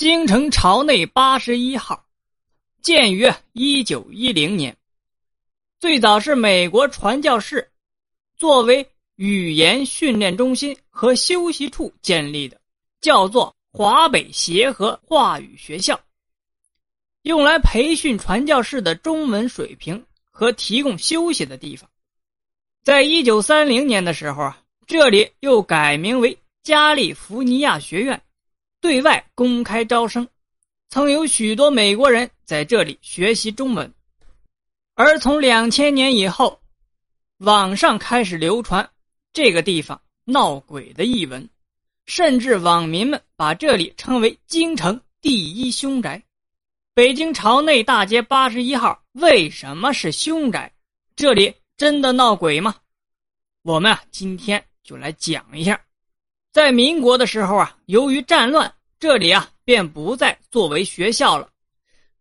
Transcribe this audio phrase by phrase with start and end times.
[0.00, 2.06] 京城朝内八十一号，
[2.80, 4.74] 建于一九一零年，
[5.78, 7.70] 最早是美国传教士
[8.34, 12.58] 作为语言训练中心和休息处建立的，
[13.02, 16.00] 叫做华北协和话语学校，
[17.20, 21.86] 用来培训传教士的中文水平和提供休息的地方。
[22.82, 28.18] 在一九三零年的时候啊，这里又改名为加利福尼亚学院。
[28.80, 30.26] 对外公开招生，
[30.88, 33.92] 曾有许多美国人在这里学习中文。
[34.94, 36.60] 而从两千年以后，
[37.38, 38.90] 网上开始流传
[39.32, 41.48] 这个地方闹鬼的译文，
[42.06, 46.22] 甚至网民们把这里称为京城第一凶宅。
[46.94, 50.72] 北京朝内大街八十一号为什么是凶宅？
[51.16, 52.74] 这里真的闹鬼吗？
[53.62, 55.78] 我们啊，今天就来讲一下。
[56.52, 61.48] 在民国的时候啊，由于战乱，这里啊便不再作为学校了。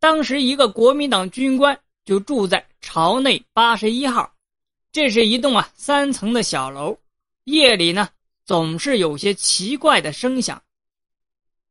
[0.00, 4.34] 当时一个国民党军官就住在朝内八十一号，
[4.92, 6.98] 这是一栋啊三层的小楼，
[7.44, 8.08] 夜里呢
[8.46, 10.62] 总是有些奇怪的声响。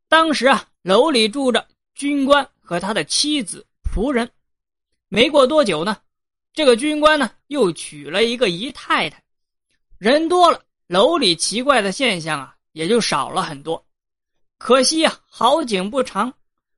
[0.07, 4.29] 当时啊楼里住着军官和他的妻子仆人，
[5.07, 5.97] 没过多久呢，
[6.53, 9.23] 这个军官呢又娶了一个姨太太，
[9.97, 10.63] 人多了。
[10.93, 13.83] 楼里奇怪的现象啊，也就少了很多。
[14.59, 16.31] 可惜啊，好景不长，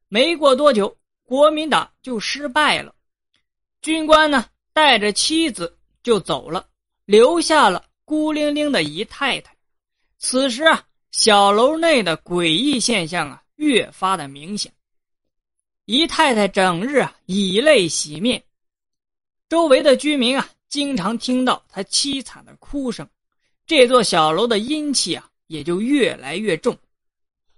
[0.07, 2.95] 没过多久，国民党就失败了。
[3.81, 6.65] 军官呢，带着妻子就走了，
[7.03, 9.53] 留下了孤零零的姨太太。
[10.17, 14.71] 此时啊，小楼内的诡异现象啊，越发的明显。
[15.83, 18.41] 姨太太整日啊，以泪洗面，
[19.49, 23.05] 周围的居民啊，经常听到她凄惨的哭声。
[23.67, 26.77] 这座小楼的阴气啊，也就越来越重。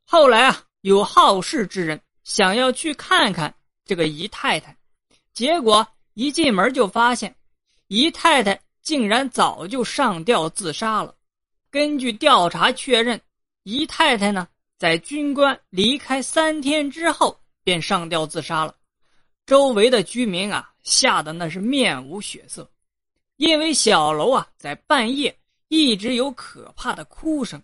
[0.05, 4.77] 后来啊，有好事之人想要去看看这个姨太太，
[5.33, 7.35] 结果一进门就发现，
[7.87, 11.13] 姨太太竟然早就上吊自杀了。
[11.69, 13.19] 根据调查确认，
[13.63, 18.73] 姨太太呢，在军官离开三天之后便上吊自杀了。
[19.45, 22.69] 周围的居民啊，吓得那是面无血色，
[23.35, 25.37] 因为小楼啊，在半夜。
[25.69, 27.61] 一直有可怕的哭声，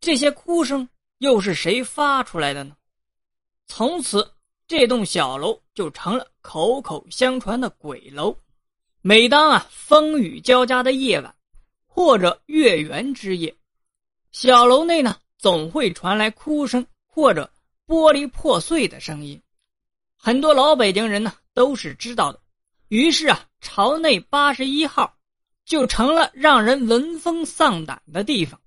[0.00, 0.88] 这些哭声
[1.18, 2.76] 又是谁发出来的呢？
[3.66, 4.32] 从此，
[4.68, 8.36] 这栋小楼就成了口口相传的鬼楼。
[9.02, 11.34] 每当啊风雨交加的夜晚，
[11.86, 13.56] 或者月圆之夜，
[14.30, 17.50] 小楼内呢总会传来哭声或者
[17.86, 19.40] 玻璃破碎的声音。
[20.16, 22.40] 很多老北京人呢都是知道的，
[22.88, 25.16] 于是啊，朝内八十一号。
[25.70, 28.60] 就成了让人闻风丧胆的地方。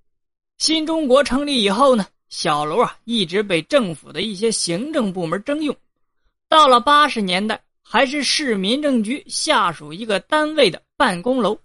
[0.57, 5.75] 新中国成立以后呢，小楼啊一直被政府的一些行政部门征用。
[6.47, 11.59] 到了八十年代，还是市民政局下属一个单位的办公楼。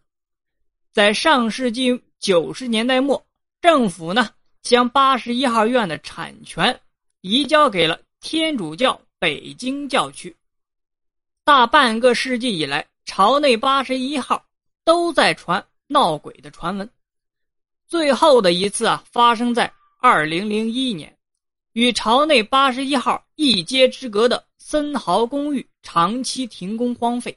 [0.93, 3.25] 在上世纪九十年代末，
[3.60, 4.31] 政府呢
[4.62, 6.81] 将八十一号院的产权
[7.21, 10.34] 移交给了天主教北京教区。
[11.44, 14.44] 大半个世纪以来，朝内八十一号。
[14.88, 16.88] 都在传闹鬼的传闻，
[17.87, 21.15] 最后的一次啊，发生在二零零一年，
[21.75, 27.37] 与朝内八十一号一街之隔的森豪公寓长期停工荒废。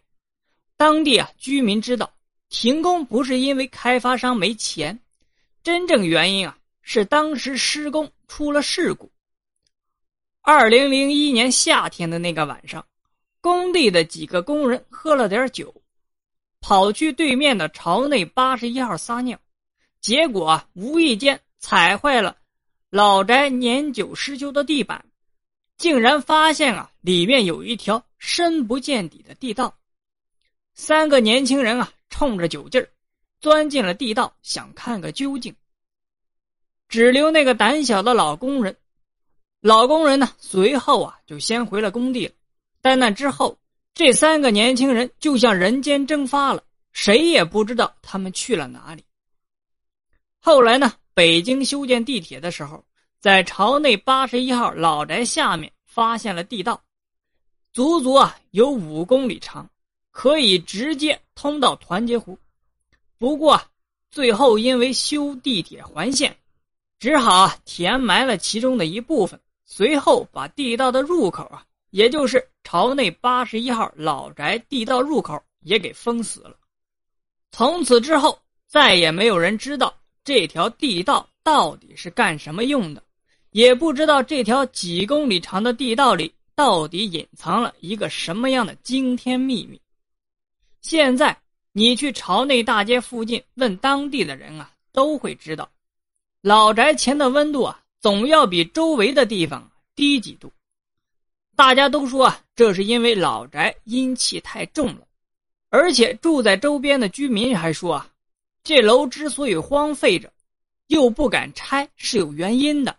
[0.77, 2.09] 当地啊居民知道，
[2.47, 4.97] 停工不是因为开发商没钱，
[5.61, 9.11] 真正原因啊是当时施工出了事故。
[10.41, 12.87] 二零零一年夏天的那个晚上，
[13.41, 15.80] 工地的几个工人喝了点酒。
[16.61, 19.37] 跑去对面的朝内八十一号撒尿，
[19.99, 22.37] 结果啊，无意间踩坏了
[22.91, 25.03] 老宅年久失修的地板，
[25.77, 29.75] 竟然发现啊，里面有一条深不见底的地道。
[30.75, 32.87] 三个年轻人啊，冲着酒劲儿，
[33.39, 35.53] 钻进了地道，想看个究竟。
[36.87, 38.77] 只留那个胆小的老工人，
[39.61, 42.33] 老工人呢，随后啊，就先回了工地了。
[42.81, 43.57] 但那之后。
[44.03, 49.03] 这三个年轻人就像人间蒸发了，谁也不知道他们去了哪里。
[50.39, 52.83] 后来呢，北京修建地铁的时候，
[53.19, 56.81] 在朝内八十一号老宅下面发现了地道，
[57.73, 59.69] 足足啊有五公里长，
[60.09, 62.35] 可以直接通到团结湖。
[63.19, 63.61] 不过，
[64.09, 66.35] 最后因为修地铁环线，
[66.97, 71.63] 只好填埋了其中的一部分，随后把地道的入口啊。
[71.91, 76.57] 也就是朝内八十一号老宅地道入口也给封死了，
[77.51, 79.93] 从此之后再也没有人知道
[80.23, 83.03] 这条地道到底是干什么用的，
[83.51, 89.79] 也不知道这条几公里长的地道里到底隐藏了一个什么样的惊天秘密。
[90.79, 91.37] 现在
[91.73, 95.69] 你去朝内大街附近问当地的人啊，都会知道，
[96.41, 100.51] 老宅前的温度啊，总要比周围的地方低几度。
[101.55, 105.07] 大家都说啊，这是因为老宅阴气太重了，
[105.69, 108.09] 而且住在周边的居民还说啊，
[108.63, 110.31] 这楼之所以荒废着，
[110.87, 112.97] 又不敢拆，是有原因的。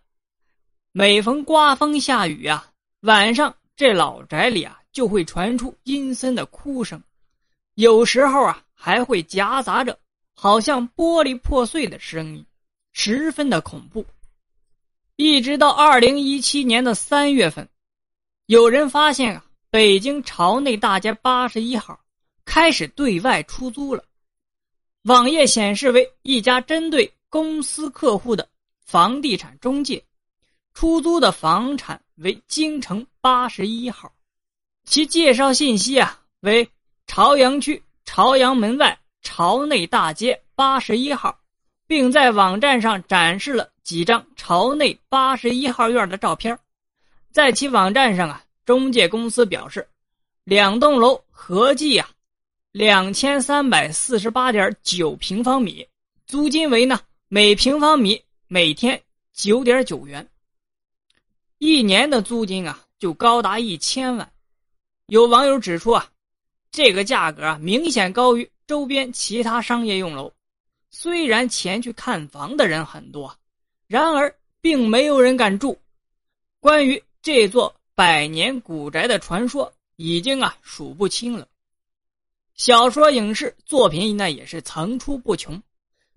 [0.93, 2.71] 每逢刮风下雨啊，
[3.01, 7.03] 晚上这老宅里啊就会传出阴森的哭声，
[7.75, 9.99] 有时候啊还会夹杂着
[10.35, 12.45] 好像玻璃破碎的声音，
[12.93, 14.05] 十分的恐怖。
[15.17, 17.69] 一直到二零一七年的三月份，
[18.47, 22.01] 有人发现啊，北京朝内大街八十一号
[22.45, 24.05] 开始对外出租了，
[25.05, 28.49] 网页显示为一家针对公司客户的
[28.85, 30.03] 房地产中介。
[30.75, 34.11] 出租的房产为京城八十一号，
[34.85, 36.69] 其介绍信息啊为
[37.07, 41.39] 朝阳区朝阳门外朝内大街八十一号，
[41.87, 46.59] 并在网站上展示了几张朝内八十一号院的照片。
[47.33, 49.89] 在其网站上啊，中介公司表示，
[50.45, 52.11] 两栋楼合计啊
[52.73, 55.87] 两千三百四十八点九平方米，
[56.27, 59.03] 租金为呢每平方米每天
[59.33, 60.29] 九点九元。
[61.57, 64.31] 一年的租金啊，就高达一千万。
[65.07, 66.07] 有网友指出啊，
[66.71, 70.31] 这个价格啊，明显高于周边其他商业用楼。
[70.91, 73.35] 虽然前去看房的人很多，
[73.87, 75.79] 然而并没有人敢住。
[76.61, 81.49] 关于这座百年古宅的传说已经啊数不清了。
[82.55, 85.63] 小说、影视作品那也是层出不穷。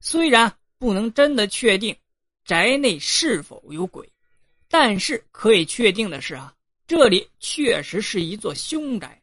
[0.01, 1.95] 虽然不能真的确定
[2.43, 4.09] 宅内是否有鬼。
[4.67, 6.53] 但是可以确定的是啊，
[6.87, 9.21] 这里确实是一座凶宅，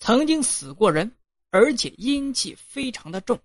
[0.00, 1.10] 曾经死过人，
[1.50, 3.38] 而且阴气非常的重。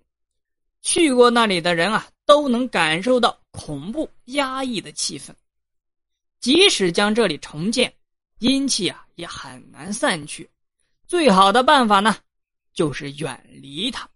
[0.82, 5.32] 去过那里的人啊，都能感受到恐怖压抑的气氛。
[6.39, 7.94] 即使将这里重建，
[8.39, 10.50] 阴气啊也很难散去。
[11.07, 12.16] 最好的办法呢，
[12.74, 14.07] 就是远离它。